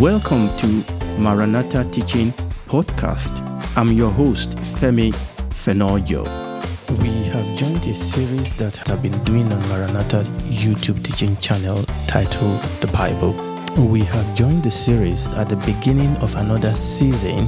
[0.00, 0.66] Welcome to
[1.20, 2.32] Maranatha Teaching
[2.66, 3.40] Podcast.
[3.76, 5.12] I'm your host, Femi
[5.50, 6.24] Fenojo.
[7.00, 12.60] We have joined a series that I've been doing on Maranatha YouTube teaching channel titled
[12.80, 13.34] The Bible.
[13.84, 17.46] We have joined the series at the beginning of another season,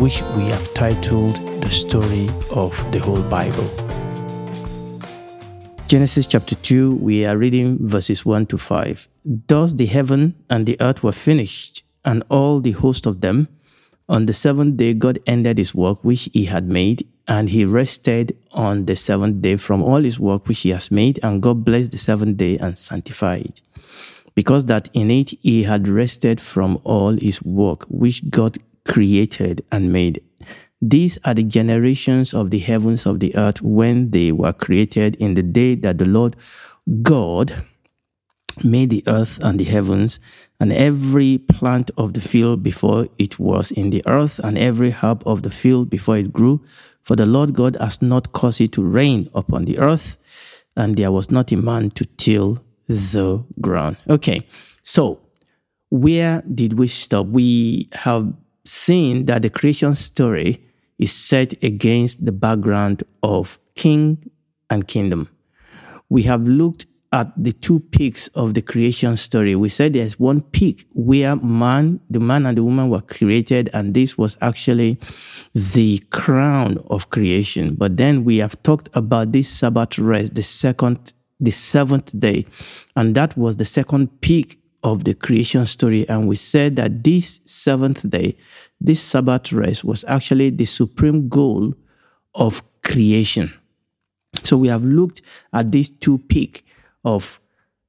[0.00, 3.68] which we have titled The Story of the Whole Bible.
[5.86, 9.06] Genesis chapter 2, we are reading verses 1 to 5.
[9.24, 13.48] Thus the heaven and the earth were finished, and all the host of them.
[14.06, 18.36] On the seventh day, God ended his work which he had made, and he rested
[18.52, 21.92] on the seventh day from all his work which he has made, and God blessed
[21.92, 23.60] the seventh day and sanctified it.
[24.34, 29.90] Because that in it he had rested from all his work which God created and
[29.90, 30.22] made.
[30.82, 35.32] These are the generations of the heavens of the earth when they were created in
[35.32, 36.36] the day that the Lord
[37.00, 37.64] God
[38.62, 40.20] made the earth and the heavens,
[40.60, 45.22] and every plant of the field before it was in the earth, and every herb
[45.26, 46.60] of the field before it grew.
[47.02, 50.18] For the Lord God has not caused it to rain upon the earth,
[50.76, 53.96] and there was not a man to till the ground.
[54.08, 54.46] Okay,
[54.82, 55.20] so
[55.90, 57.26] where did we stop?
[57.26, 58.32] We have
[58.64, 60.62] seen that the creation story
[60.98, 64.30] is set against the background of king
[64.70, 65.28] and kingdom.
[66.08, 69.54] We have looked at the two peaks of the creation story.
[69.54, 73.94] We said there's one peak where man, the man and the woman were created, and
[73.94, 74.98] this was actually
[75.54, 77.76] the crown of creation.
[77.76, 82.46] But then we have talked about this Sabbath rest, the second, the seventh day,
[82.96, 86.08] and that was the second peak of the creation story.
[86.08, 88.36] And we said that this seventh day
[88.80, 91.74] this Sabbath rest was actually the supreme goal
[92.34, 93.54] of creation.
[94.42, 95.22] So we have looked
[95.52, 96.60] at these two peaks
[97.04, 97.40] of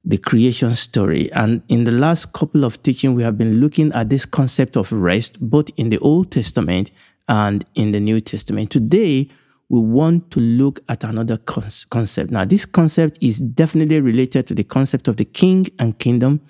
[0.04, 1.30] the creation story.
[1.32, 4.92] And in the last couple of teaching, we have been looking at this concept of
[4.92, 6.90] rest, both in the Old Testament
[7.28, 8.70] and in the New Testament.
[8.70, 9.28] Today,
[9.68, 12.30] we want to look at another concept.
[12.30, 16.40] Now, this concept is definitely related to the concept of the king and kingdom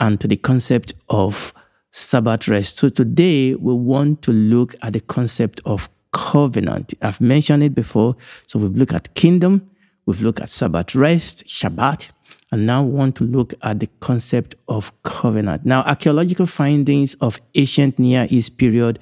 [0.00, 1.52] and to the concept of
[1.90, 2.78] Sabbath rest.
[2.78, 6.94] So today we want to look at the concept of covenant.
[7.00, 8.16] I've mentioned it before.
[8.46, 9.70] So we've looked at kingdom,
[10.06, 12.08] we've looked at Sabbath rest, Shabbat,
[12.52, 15.64] and now want to look at the concept of covenant.
[15.64, 18.98] Now, archaeological findings of ancient Near East period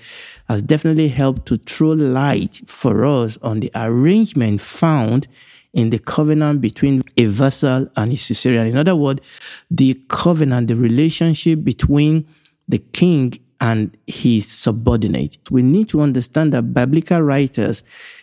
[0.49, 5.29] has definitely helped to throw light for us on the arrangement found
[5.75, 8.67] in the covenant between a vassal and a suzerain.
[8.69, 9.21] In other words,
[9.71, 12.27] the covenant, the relationship between
[12.69, 15.39] the king and his subordinate.
[15.51, 17.83] We need to understand that biblical writers,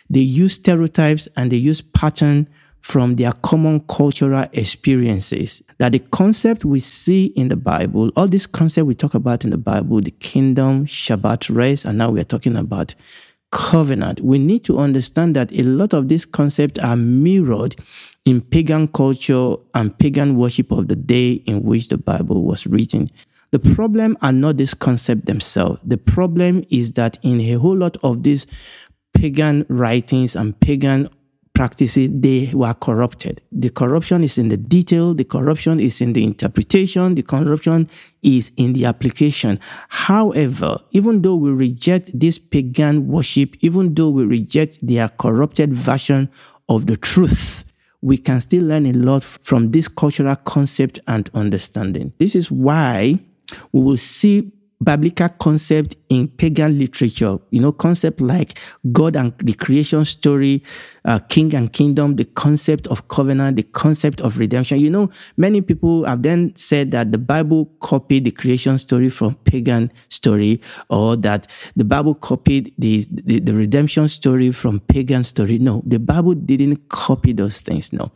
[0.10, 2.50] they use stereotypes and they use pattern
[2.82, 5.62] from their common cultural experiences.
[5.78, 9.52] That the concept we see in the Bible, all this concept we talk about in
[9.52, 12.96] the Bible, the kingdom, Shabbat rest, and now we're talking about
[13.52, 14.22] covenant.
[14.22, 17.76] We need to understand that a lot of these concepts are mirrored
[18.26, 23.10] in pagan culture and pagan worship of the day in which the Bible was written.
[23.52, 25.80] The problem are not this concept themselves.
[25.84, 28.46] The problem is that in a whole lot of these
[29.16, 31.10] pagan writings and pagan
[31.60, 33.42] practices, they were corrupted.
[33.52, 37.90] The corruption is in the detail, the corruption is in the interpretation, the corruption
[38.24, 39.60] is in the application.
[39.90, 46.30] However, even though we reject this pagan worship, even though we reject their corrupted version
[46.70, 47.66] of the truth,
[48.02, 52.14] we can still learn a lot from this cultural concept and understanding.
[52.20, 53.20] This is why
[53.74, 54.50] we will see
[54.82, 58.58] biblical concept in pagan literature, you know, concept like
[58.92, 60.64] God and the creation story,
[61.04, 64.80] uh, king and kingdom, the concept of covenant, the concept of redemption.
[64.80, 69.36] You know, many people have then said that the Bible copied the creation story from
[69.36, 75.60] pagan story or that the Bible copied the, the, the redemption story from pagan story.
[75.60, 77.92] No, the Bible didn't copy those things.
[77.92, 78.12] No,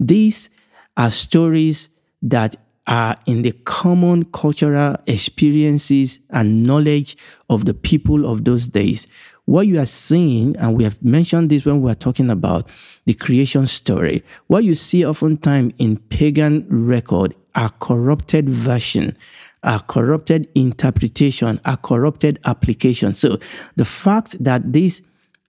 [0.00, 0.50] these
[0.96, 1.90] are stories
[2.22, 2.56] that
[2.88, 7.16] are in the common cultural experiences and knowledge
[7.50, 9.06] of the people of those days.
[9.44, 12.68] What you are seeing, and we have mentioned this when we are talking about
[13.04, 19.16] the creation story, what you see oftentimes in pagan record are corrupted version,
[19.62, 23.12] are corrupted interpretation, are corrupted application.
[23.14, 23.38] So
[23.76, 25.02] the fact that these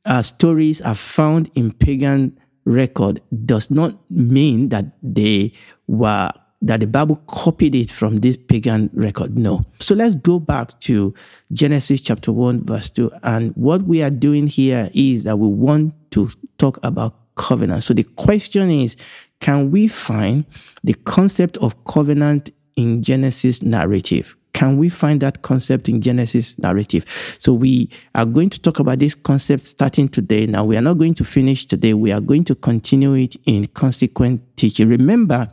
[0.06, 5.54] uh, stories are found in pagan record does not mean that they
[5.88, 6.32] were
[6.62, 9.38] that the Bible copied it from this pagan record.
[9.38, 9.66] No.
[9.80, 11.14] So let's go back to
[11.54, 13.12] Genesis chapter 1, verse 2.
[13.24, 17.84] And what we are doing here is that we want to talk about covenant.
[17.84, 18.98] So the question is
[19.40, 20.46] can we find
[20.84, 24.36] the concept of covenant in Genesis narrative?
[24.60, 27.06] can we find that concept in Genesis narrative?
[27.40, 30.48] So we are going to talk about this concept starting today.
[30.48, 31.94] Now we are not going to finish today.
[31.94, 34.90] We are going to continue it in consequent teaching.
[34.90, 35.48] Remember,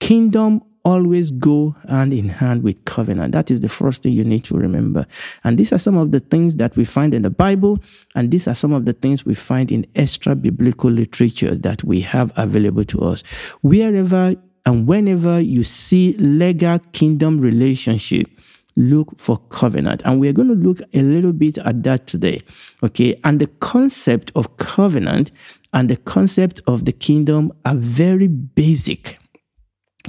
[0.00, 3.32] kingdom always go hand in hand with covenant.
[3.32, 5.04] That is the first thing you need to remember.
[5.42, 7.80] And these are some of the things that we find in the Bible,
[8.14, 12.02] and these are some of the things we find in extra biblical literature that we
[12.02, 13.22] have available to us.
[13.62, 18.28] Wherever and whenever you see legal kingdom relationship,
[18.76, 20.02] look for covenant.
[20.04, 22.42] And we're going to look a little bit at that today.
[22.82, 23.18] Okay.
[23.24, 25.32] And the concept of covenant
[25.72, 29.18] and the concept of the kingdom are very basic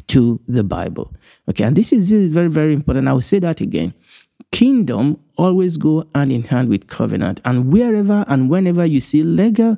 [0.08, 1.14] to the Bible.
[1.50, 3.08] Okay, and this is very, very important.
[3.08, 3.94] I will say that again.
[4.52, 7.42] Kingdom always go hand in hand with covenant.
[7.44, 9.78] And wherever and whenever you see legal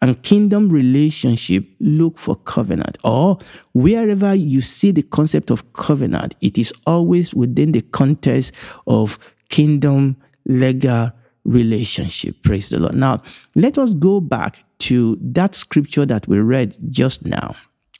[0.00, 2.98] and kingdom relationship, look for covenant.
[3.04, 3.38] Or
[3.72, 8.52] wherever you see the concept of covenant, it is always within the context
[8.86, 9.18] of
[9.48, 10.16] kingdom
[10.46, 11.12] legal
[11.44, 12.42] relationship.
[12.42, 12.94] Praise the Lord.
[12.94, 13.22] Now,
[13.54, 17.54] let us go back to that scripture that we read just now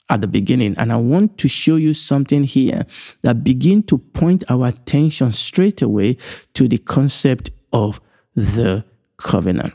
[0.09, 0.75] at the beginning.
[0.77, 2.85] And I want to show you something here
[3.21, 6.17] that begin to point our attention straight away
[6.53, 7.99] to the concept of
[8.35, 8.85] the
[9.17, 9.73] covenant.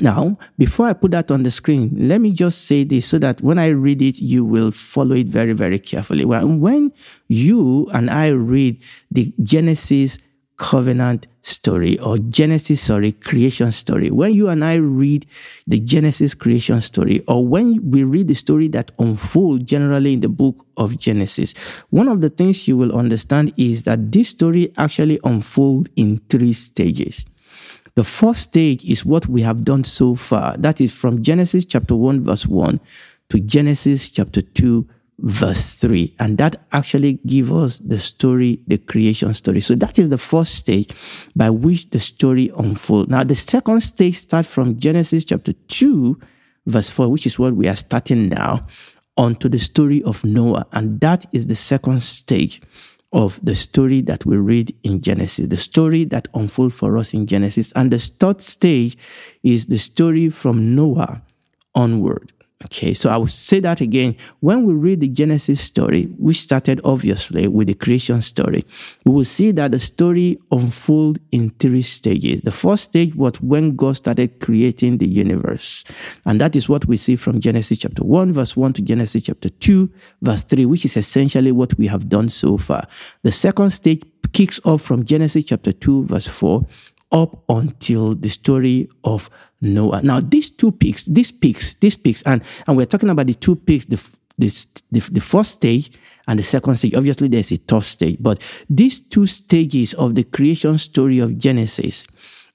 [0.00, 3.42] Now, before I put that on the screen, let me just say this so that
[3.42, 6.24] when I read it, you will follow it very, very carefully.
[6.24, 6.92] When
[7.28, 10.16] you and I read the Genesis
[10.62, 14.12] covenant story or Genesis, sorry, creation story.
[14.12, 15.26] When you and I read
[15.66, 20.28] the Genesis creation story, or when we read the story that unfolds generally in the
[20.28, 21.52] book of Genesis,
[21.90, 26.52] one of the things you will understand is that this story actually unfolds in three
[26.52, 27.26] stages.
[27.96, 30.56] The first stage is what we have done so far.
[30.56, 32.78] That is from Genesis chapter 1, verse 1
[33.30, 34.86] to Genesis chapter 2,
[35.22, 39.60] verse 3 and that actually gives us the story the creation story.
[39.60, 40.90] So that is the first stage
[41.36, 46.18] by which the story unfolds now the second stage starts from genesis chapter 2
[46.66, 48.66] verse 4 which is what we are starting now
[49.16, 50.66] onto the story of noah.
[50.72, 52.60] And that is the second stage
[53.12, 57.26] of the story that we read in Genesis, the story that unfolds for us in
[57.26, 57.72] Genesis.
[57.72, 58.96] And the third stage
[59.42, 61.22] is the story from Noah
[61.74, 62.32] onward.
[62.66, 64.16] Okay, so I will say that again.
[64.40, 68.64] When we read the Genesis story, which started obviously with the creation story,
[69.04, 72.42] we will see that the story unfolds in three stages.
[72.42, 75.84] The first stage was when God started creating the universe.
[76.24, 79.48] And that is what we see from Genesis chapter 1, verse 1 to Genesis chapter
[79.48, 79.90] 2,
[80.22, 82.86] verse 3, which is essentially what we have done so far.
[83.22, 86.64] The second stage kicks off from Genesis chapter 2, verse 4,
[87.12, 89.30] up until the story of
[89.60, 90.02] Noah.
[90.02, 93.56] Now, these two peaks, these peaks, these peaks, and, and we're talking about the two
[93.56, 94.02] peaks, the,
[94.38, 94.48] the,
[94.90, 95.92] the, the first stage
[96.26, 96.94] and the second stage.
[96.94, 102.06] Obviously, there's a third stage, but these two stages of the creation story of Genesis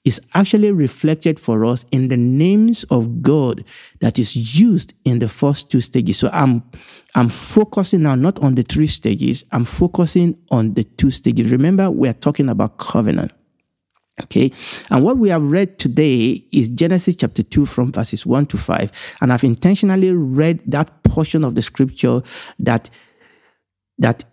[0.04, 3.64] is actually reflected for us in the names of God
[4.00, 6.18] that is used in the first two stages.
[6.18, 6.62] So I'm
[7.14, 11.50] I'm focusing now not on the three stages, I'm focusing on the two stages.
[11.50, 13.32] Remember, we're talking about covenant.
[14.24, 14.52] Okay.
[14.90, 19.16] And what we have read today is Genesis chapter 2 from verses 1 to 5.
[19.20, 22.22] And I've intentionally read that portion of the scripture
[22.58, 22.90] that,
[23.98, 24.24] that,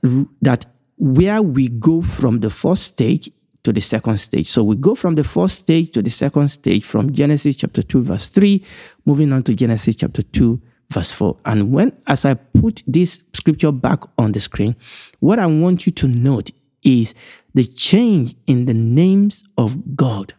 [0.42, 0.66] that
[0.98, 3.30] where we go from the first stage
[3.64, 4.48] to the second stage.
[4.48, 8.04] So we go from the first stage to the second stage from Genesis chapter 2
[8.04, 8.64] verse 3,
[9.06, 10.62] moving on to Genesis chapter 2
[10.92, 11.38] verse 4.
[11.46, 14.76] And when, as I put this scripture back on the screen,
[15.20, 16.52] what I want you to note
[16.86, 17.14] is
[17.54, 20.34] the change in the names of God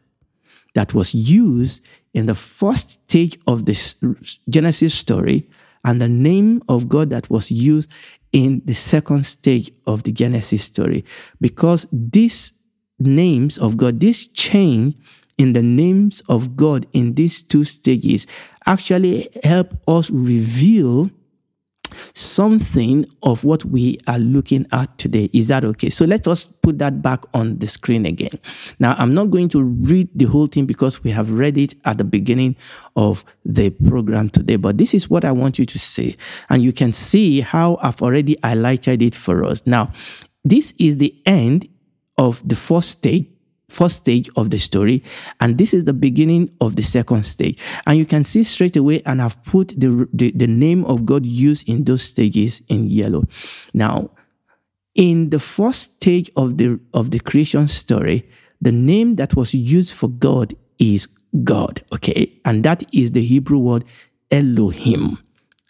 [0.75, 1.83] that was used
[2.15, 3.97] in the first stage of this
[4.49, 5.49] Genesis story
[5.85, 7.91] and the name of God that was used
[8.33, 11.05] in the second stage of the Genesis story.
[11.41, 12.53] Because these
[12.99, 14.97] names of God, this change
[15.39, 18.27] in the names of God in these two stages
[18.67, 21.11] actually help us reveal
[22.15, 25.31] something of what we are looking at today.
[25.33, 25.91] Is that okay?
[25.91, 28.39] So let us put that back on the screen again.
[28.79, 31.99] Now, I'm not going to read the whole thing because we have read it at
[31.99, 32.57] the beginning
[32.97, 36.17] of the program today, but this is what I want you to see.
[36.49, 39.63] And you can see how I've already highlighted it for us.
[39.67, 39.93] Now,
[40.45, 41.69] this is the end
[42.19, 43.27] of the first stage
[43.69, 45.03] first stage of the story
[45.41, 47.61] and this is the beginning of the second stage.
[47.87, 51.27] And you can see straight away and i've put the, the, the name of god
[51.27, 53.25] used in those stages in yellow.
[53.75, 54.11] Now
[54.95, 58.29] in the first stage of the of the creation story
[58.61, 61.09] the name that was used for god is
[61.43, 62.33] god okay?
[62.45, 63.85] And that is the hebrew word
[64.31, 65.19] elohim.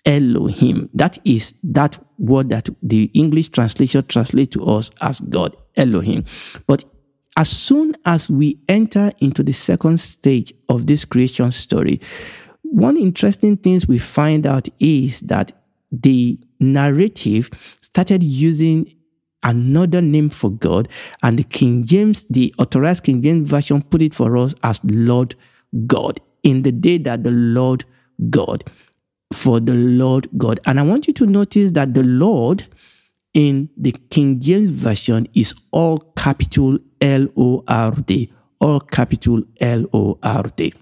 [0.07, 0.89] Elohim.
[0.95, 6.25] That is that word that the English translation translates to us as God, Elohim.
[6.67, 6.85] But
[7.37, 12.01] as soon as we enter into the second stage of this creation story,
[12.63, 15.53] one interesting thing we find out is that
[15.93, 17.51] the narrative
[17.81, 18.93] started using
[19.43, 20.89] another name for God,
[21.23, 25.37] and the King James, the authorized King James version, put it for us as Lord
[25.87, 27.85] God in the day that the Lord
[28.31, 28.65] God,
[29.33, 30.59] for the Lord God.
[30.67, 32.67] And I want you to notice that the Lord
[33.37, 39.85] in the King James Version is all capital L O R D, all capital L
[39.93, 40.73] O R D.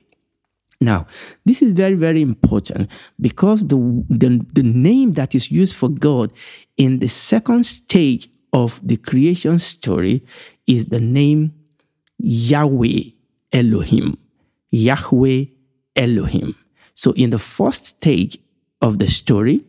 [0.81, 1.07] Now,
[1.45, 3.77] this is very, very important because the,
[4.09, 6.33] the, the name that is used for God
[6.77, 10.25] in the second stage of the creation story
[10.69, 11.55] is the name
[12.19, 13.11] Yahweh
[13.53, 14.17] Elohim.
[14.71, 15.47] Yahweh
[15.97, 16.55] Elohim.
[16.95, 18.39] So in the first stage
[18.81, 19.65] of the story,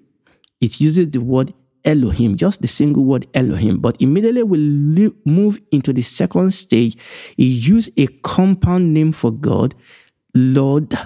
[0.61, 1.51] it uses the word
[1.85, 3.77] Elohim, just the single word Elohim.
[3.77, 6.97] But immediately we move into the second stage.
[7.37, 9.75] He used a compound name for God,
[10.33, 10.97] Lord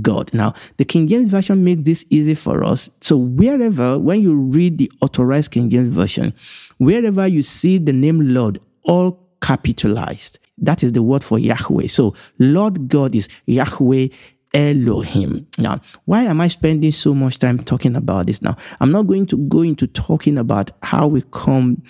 [0.00, 0.32] God.
[0.34, 2.90] Now, the King James Version makes this easy for us.
[3.00, 6.34] So, wherever, when you read the authorized King James Version,
[6.78, 11.88] wherever you see the name Lord, all capitalized, that is the word for Yahweh.
[11.88, 14.08] So, Lord God is Yahweh
[14.54, 15.46] Elohim.
[15.58, 18.56] Now, why am I spending so much time talking about this now?
[18.80, 21.82] I'm not going to go into talking about how we come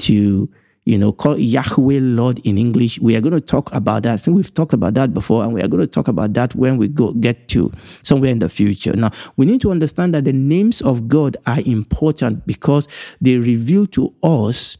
[0.00, 0.48] to,
[0.84, 3.00] you know, call Yahweh Lord in English.
[3.00, 4.12] We are going to talk about that.
[4.12, 6.54] I think we've talked about that before, and we are going to talk about that
[6.54, 8.92] when we go get to somewhere in the future.
[8.94, 12.88] Now, we need to understand that the names of God are important because
[13.20, 14.76] they reveal to us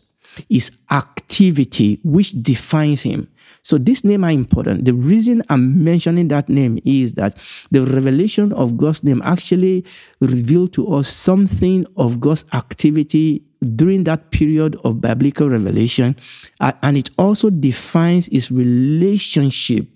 [0.49, 3.29] his activity which defines him.
[3.63, 4.85] So this name are important.
[4.85, 7.37] The reason I'm mentioning that name is that
[7.71, 9.85] the revelation of God's name actually
[10.21, 13.45] revealed to us something of God's activity
[13.77, 16.17] during that period of biblical revelation.
[16.61, 19.87] Uh, and it also defines his relationship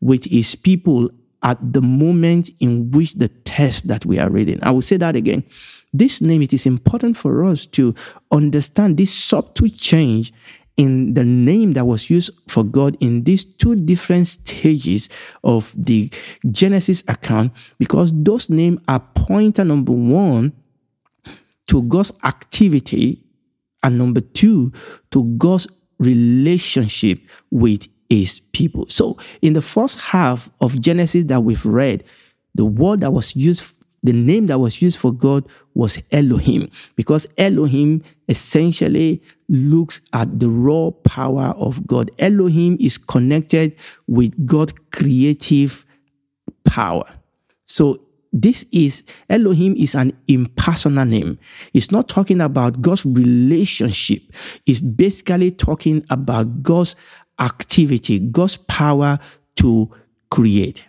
[0.00, 1.10] with his people
[1.42, 4.58] at the moment in which the text that we are reading.
[4.62, 5.44] I will say that again.
[5.92, 7.94] This name, it is important for us to
[8.30, 10.32] understand this subtle change
[10.76, 15.08] in the name that was used for God in these two different stages
[15.42, 16.12] of the
[16.50, 20.52] Genesis account, because those names are pointer number one
[21.66, 23.24] to God's activity,
[23.82, 24.72] and number two
[25.10, 25.66] to God's
[25.98, 28.86] relationship with his people.
[28.88, 32.04] So, in the first half of Genesis that we've read,
[32.54, 37.26] the word that was used the name that was used for God was Elohim because
[37.36, 42.10] Elohim essentially looks at the raw power of God.
[42.18, 43.74] Elohim is connected
[44.06, 45.84] with God's creative
[46.64, 47.04] power.
[47.66, 48.00] So
[48.32, 51.38] this is Elohim is an impersonal name.
[51.74, 54.22] It's not talking about God's relationship.
[54.66, 56.94] It's basically talking about God's
[57.40, 59.18] activity, God's power
[59.56, 59.90] to
[60.30, 60.84] create.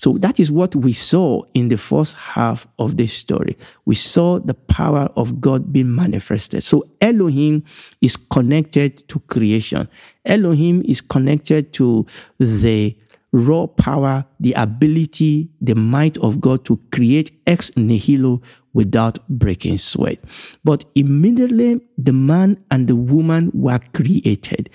[0.00, 3.58] So that is what we saw in the first half of this story.
[3.84, 6.62] We saw the power of God being manifested.
[6.62, 7.64] So Elohim
[8.00, 9.90] is connected to creation.
[10.24, 12.06] Elohim is connected to
[12.38, 12.96] the
[13.32, 18.40] raw power, the ability, the might of God to create ex nihilo
[18.72, 20.20] without breaking sweat.
[20.64, 24.70] But immediately the man and the woman were created.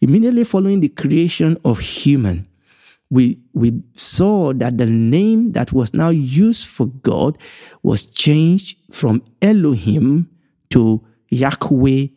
[0.00, 2.48] Immediately following the creation of human,
[3.10, 7.38] we, we saw that the name that was now used for God
[7.82, 10.30] was changed from Elohim
[10.70, 12.08] to Yahweh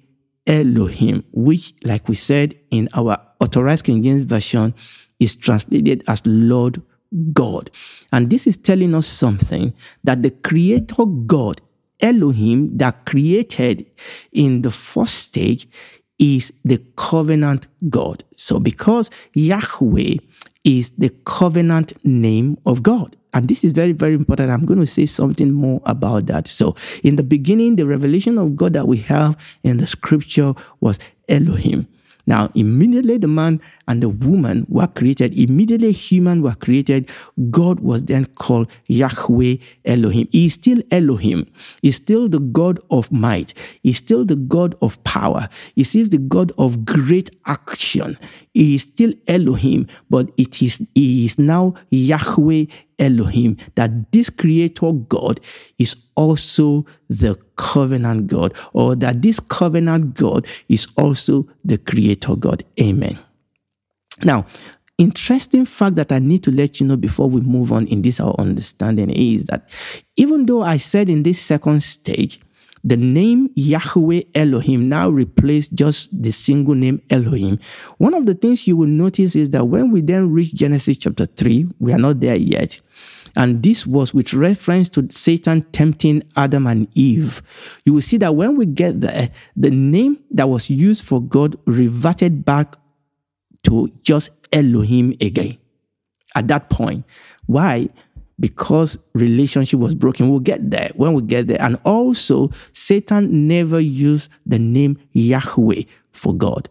[0.48, 4.74] Elohim, which, like we said in our authorized King James Version,
[5.19, 6.81] is translated as Lord
[7.34, 7.72] God.
[8.12, 9.74] And this is telling us something
[10.04, 11.62] that the Creator God,
[12.00, 13.86] Elohim, that created
[14.32, 15.68] in the first stage,
[16.20, 18.24] is the covenant God.
[18.38, 20.16] So because Yahweh
[20.68, 23.16] is the covenant name of God.
[23.34, 24.52] And this is very, very important.
[24.52, 26.48] I'm going to say something more about that.
[26.48, 31.00] So, in the beginning, the revelation of God that we have in the scripture was
[31.30, 31.88] Elohim.
[32.27, 37.10] Now, immediately the man and the woman were created, immediately human were created,
[37.50, 39.55] God was then called Yahweh
[39.86, 40.27] Elohim.
[40.31, 41.50] He is still Elohim.
[41.81, 43.53] He's still the God of might.
[43.81, 45.48] He's still the God of power.
[45.74, 48.17] He's still the God of great action.
[48.53, 52.65] He is still Elohim, but it is, he is now Yahweh
[53.00, 55.39] Elohim, that this creator God
[55.77, 62.63] is also the covenant God, or that this covenant God is also the creator God.
[62.82, 63.18] Amen.
[64.24, 64.46] Now,
[64.98, 68.20] interesting fact that I need to let you know before we move on in this
[68.20, 69.70] our understanding is that
[70.16, 72.39] even though I said in this second stage
[72.88, 77.60] the name Yahweh Elohim now replaced just the single name Elohim.
[77.98, 81.25] One of the things you will notice is that when we then reach Genesis chapter
[81.25, 82.79] 3, we are not there yet.
[83.36, 87.41] And this was with reference to Satan tempting Adam and Eve.
[87.84, 91.58] You will see that when we get there, the name that was used for God
[91.65, 92.77] reverted back
[93.63, 95.58] to just Elohim again.
[96.36, 97.03] At that point.
[97.48, 97.89] Why?
[98.39, 100.29] Because relationship was broken.
[100.29, 101.62] We'll get there when we get there.
[101.62, 106.70] And also, Satan never used the name Yahweh for God.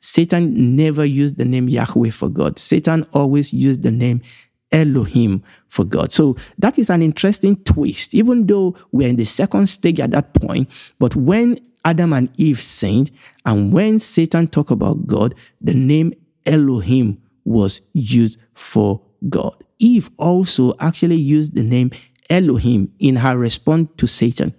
[0.00, 2.58] Satan never used the name Yahweh for God.
[2.58, 4.22] Satan always used the name
[4.70, 6.12] Elohim for God.
[6.12, 10.34] So that is an interesting twist, even though we're in the second stage at that
[10.34, 10.68] point.
[10.98, 13.10] But when Adam and Eve sinned,
[13.46, 16.12] and when Satan talked about God, the name
[16.44, 19.62] Elohim was used for God.
[19.78, 21.90] Eve also actually used the name
[22.28, 24.54] Elohim in her response to Satan.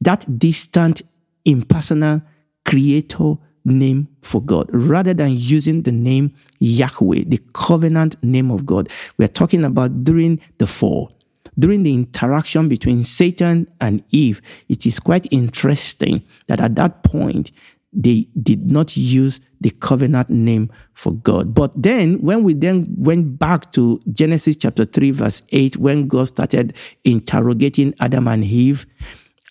[0.00, 1.02] That distant,
[1.44, 2.22] impersonal
[2.64, 8.88] creator name for God rather than using the name Yahweh, the covenant name of God.
[9.16, 11.12] We're talking about during the fall,
[11.58, 14.40] during the interaction between Satan and Eve.
[14.68, 17.52] It is quite interesting that at that point,
[17.92, 21.54] they did not use the covenant name for God.
[21.54, 26.28] But then, when we then went back to Genesis chapter 3, verse 8, when God
[26.28, 28.86] started interrogating Adam and Eve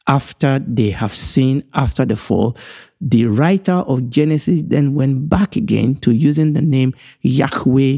[0.08, 2.56] after they have sinned, after the fall,
[3.02, 7.98] the writer of Genesis then went back again to using the name Yahweh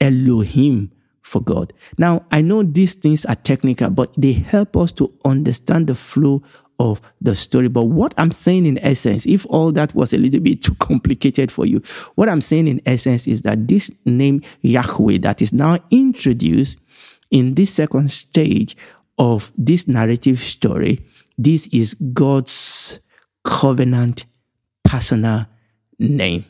[0.00, 0.92] Elohim
[1.22, 1.72] for God.
[1.98, 6.42] Now, I know these things are technical, but they help us to understand the flow
[6.78, 7.68] of the story.
[7.68, 11.50] But what I'm saying in essence, if all that was a little bit too complicated
[11.50, 11.82] for you,
[12.14, 16.78] what I'm saying in essence is that this name Yahweh that is now introduced
[17.30, 18.76] in this second stage
[19.18, 21.04] of this narrative story,
[21.36, 23.00] this is God's
[23.44, 24.24] covenant
[24.84, 25.46] personal
[25.98, 26.44] name.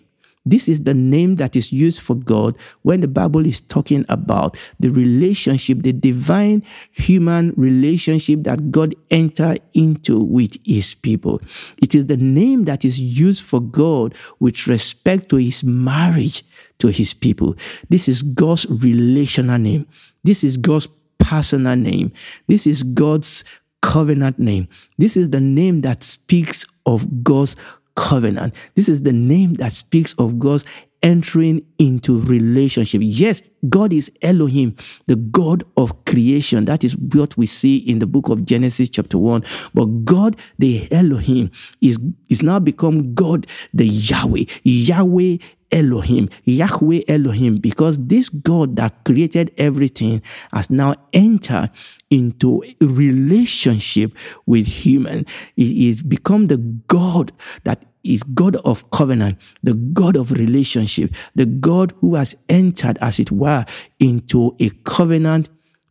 [0.51, 4.57] This is the name that is used for God when the Bible is talking about
[4.81, 11.41] the relationship, the divine human relationship that God entered into with his people.
[11.83, 16.45] It is the name that is used for God with respect to his marriage
[16.79, 17.55] to his people.
[17.91, 19.87] This is God's relational name.
[20.25, 22.13] This is God's personal name.
[22.47, 23.45] This is God's
[23.83, 24.69] covenant name.
[24.97, 27.55] This is the name that speaks of God's
[27.99, 28.55] covenant.
[28.77, 30.65] This is the name that speaks of God's
[31.03, 33.01] entering into relationship.
[33.05, 36.65] Yes, God is Elohim, the God of creation.
[36.65, 39.45] That is what we see in the book of Genesis chapter 1.
[39.75, 44.45] But God, the Elohim, is, is now become God, the Yahweh.
[44.63, 45.39] Yahweh
[45.71, 51.71] Elohim, Yahweh Elohim, because this God that created everything has now entered
[52.11, 55.27] into relationship with human.
[55.57, 57.33] He is become the God
[57.65, 63.18] that is God of covenant, the God of relationship, the God who has entered, as
[63.18, 63.64] it were,
[64.01, 65.49] into a covenant,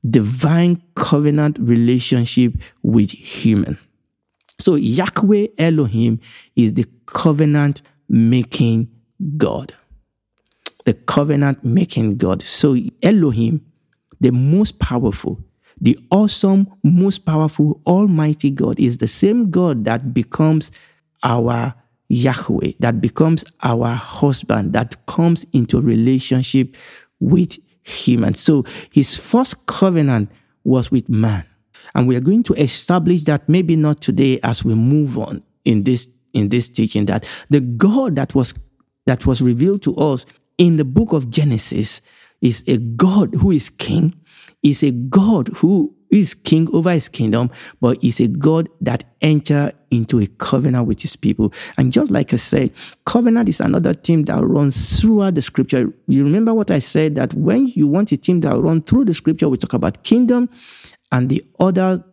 [0.09, 2.53] divine covenant relationship
[2.83, 3.77] with human.
[4.59, 6.19] So Yahweh Elohim
[6.55, 8.89] is the covenant making
[9.37, 9.73] God.
[10.85, 12.41] The covenant making God.
[12.41, 13.65] So Elohim,
[14.19, 15.39] the most powerful,
[15.79, 20.71] the awesome, most powerful, almighty God is the same God that becomes
[21.23, 21.75] our
[22.09, 26.75] Yahweh, that becomes our husband, that comes into relationship
[27.19, 28.23] with him.
[28.23, 30.31] And so his first covenant
[30.63, 31.45] was with man.
[31.95, 35.83] And we are going to establish that maybe not today as we move on in
[35.83, 38.53] this in this teaching that the God that was
[39.05, 40.25] that was revealed to us
[40.57, 42.01] in the book of Genesis
[42.41, 44.13] is a God who is king,
[44.61, 47.49] is a God who is king over his kingdom,
[47.81, 51.53] but is a God that enter into a covenant with his people.
[51.77, 52.71] And just like I said,
[53.05, 55.93] covenant is another theme that runs throughout the scripture.
[56.07, 59.13] You remember what I said that when you want a theme that run through the
[59.13, 60.49] scripture, we talk about kingdom,
[61.11, 62.03] and the other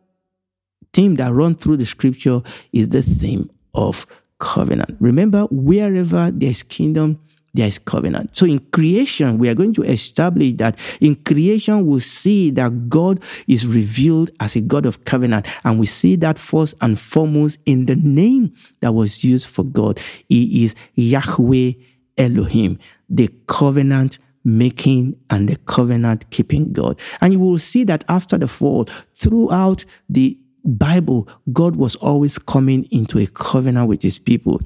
[0.92, 2.40] theme that run through the scripture
[2.72, 4.06] is the theme of
[4.38, 4.96] covenant.
[5.00, 7.20] Remember, wherever there's kingdom,
[7.54, 8.34] there is covenant.
[8.36, 13.22] So in creation, we are going to establish that in creation, we'll see that God
[13.46, 15.46] is revealed as a God of covenant.
[15.64, 20.00] And we see that first and foremost in the name that was used for God.
[20.28, 21.72] He is Yahweh
[22.18, 27.00] Elohim, the covenant making and the covenant keeping God.
[27.20, 32.86] And you will see that after the fall, throughout the Bible, God was always coming
[32.90, 34.60] into a covenant with his people.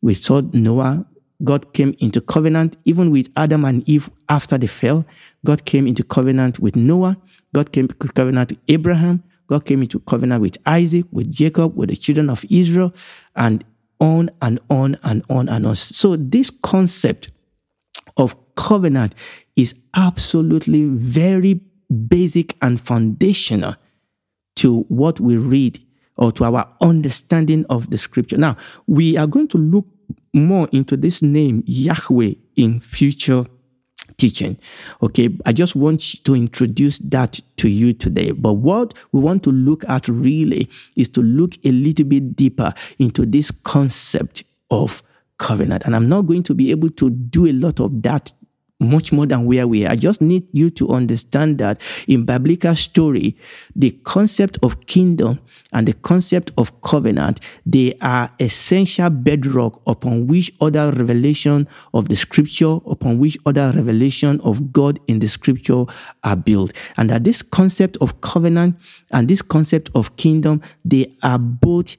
[0.00, 1.06] We saw Noah,
[1.44, 5.04] God came into covenant even with Adam and Eve after they fell.
[5.44, 7.16] God came into covenant with Noah.
[7.54, 9.22] God came into covenant with Abraham.
[9.48, 12.92] God came into covenant with Isaac, with Jacob, with the children of Israel,
[13.36, 13.64] and
[14.00, 15.74] on and on and on and on.
[15.74, 17.30] So, this concept
[18.16, 19.14] of covenant
[19.54, 21.60] is absolutely very
[22.08, 23.76] basic and foundational
[24.56, 25.78] to what we read
[26.16, 28.36] or to our understanding of the scripture.
[28.36, 29.86] Now, we are going to look
[30.36, 33.44] more into this name, Yahweh, in future
[34.16, 34.56] teaching.
[35.02, 38.30] Okay, I just want to introduce that to you today.
[38.30, 42.72] But what we want to look at really is to look a little bit deeper
[42.98, 45.02] into this concept of
[45.38, 45.84] covenant.
[45.84, 48.32] And I'm not going to be able to do a lot of that
[48.78, 49.92] much more than where we are.
[49.92, 53.36] I just need you to understand that in biblical story,
[53.74, 55.40] the concept of kingdom
[55.72, 62.16] and the concept of covenant, they are essential bedrock upon which other revelation of the
[62.16, 65.84] scripture, upon which other revelation of God in the scripture
[66.22, 66.72] are built.
[66.98, 68.78] And that this concept of covenant
[69.10, 71.96] and this concept of kingdom, they are both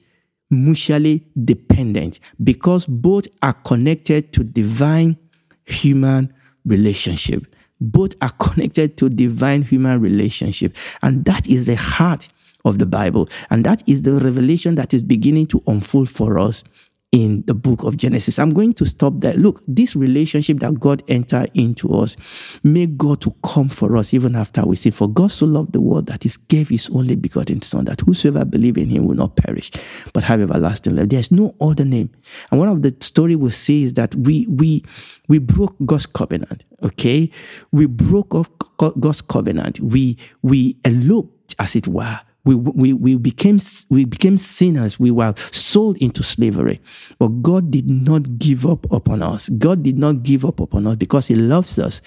[0.50, 5.18] mutually dependent because both are connected to divine
[5.66, 6.32] human
[6.68, 7.44] relationship.
[7.80, 10.76] Both are connected to divine human relationship.
[11.02, 12.28] And that is the heart
[12.64, 13.28] of the Bible.
[13.50, 16.64] And that is the revelation that is beginning to unfold for us
[17.10, 18.38] in the book of Genesis.
[18.38, 19.32] I'm going to stop there.
[19.32, 22.16] Look, this relationship that God entered into us,
[22.62, 24.92] make God to come for us even after we sin.
[24.92, 28.44] For God so loved the world that he gave his only begotten Son, that whosoever
[28.44, 29.70] believe in him will not perish,
[30.12, 31.08] but have everlasting life.
[31.08, 32.10] There's no other name.
[32.50, 34.84] And one of the story we see is that we we
[35.28, 36.64] we broke God's covenant.
[36.82, 37.30] Okay,
[37.72, 39.80] we broke off God's covenant.
[39.80, 43.58] We we eloped, as it were we, we, we, became,
[43.90, 44.98] we became sinners.
[44.98, 46.80] We were sold into slavery.
[47.18, 49.50] But God did not give up upon us.
[49.50, 52.00] God did not give up upon us because He loves us.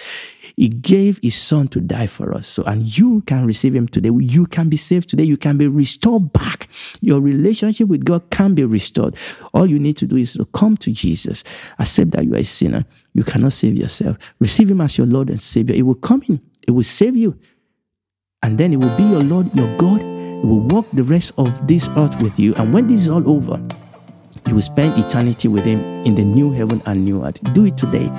[0.55, 2.47] He gave His Son to die for us.
[2.47, 4.09] So, and you can receive Him today.
[4.09, 5.25] You can be saved today.
[5.25, 6.67] You can be restored back.
[7.01, 9.15] Your relationship with God can be restored.
[9.53, 11.43] All you need to do is to come to Jesus,
[11.77, 12.85] accept that you are a sinner.
[13.13, 14.17] You cannot save yourself.
[14.39, 15.75] Receive Him as your Lord and Savior.
[15.75, 17.37] It will come in, it will save you.
[18.41, 20.10] And then it will be your Lord, your God, he
[20.43, 22.53] will walk the rest of this earth with you.
[22.55, 23.61] And when this is all over,
[24.47, 27.41] you will spend eternity with Him in the new heaven and new earth.
[27.53, 28.09] Do it today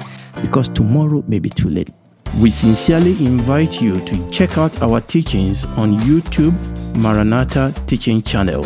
[0.41, 1.91] because tomorrow may be too late.
[2.39, 6.55] We sincerely invite you to check out our teachings on YouTube
[6.97, 8.63] Maranatha Teaching Channel.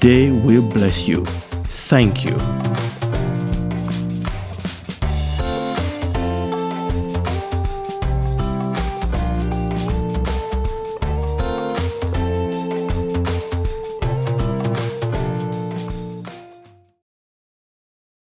[0.00, 1.24] They will bless you.
[1.24, 2.67] Thank you.